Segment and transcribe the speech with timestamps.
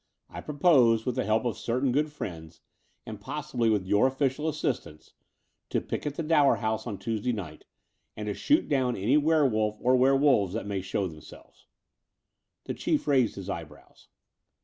[0.31, 2.61] I propose, with the help of cer tain good friends,
[3.05, 5.11] and possibly with yotir ofiSdal as sistance,
[5.69, 7.65] to picket the Dower House on Tuesday night
[8.17, 11.67] and to shoot down any werewolf or were wolves that may show themselves."
[12.63, 14.07] The Chief raised his eyebrows.